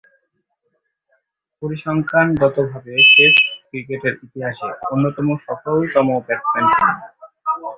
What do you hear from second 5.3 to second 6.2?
সফলতম